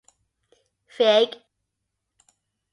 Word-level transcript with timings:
Fig. 0.87 1.31